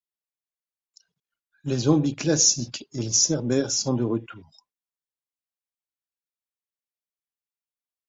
Les 1.63 1.77
zombies 1.77 2.15
classique 2.15 2.87
et 2.91 3.03
les 3.03 3.11
cerbères 3.11 3.69
sont 3.71 3.93
de 3.93 4.03
retour. 4.03 4.65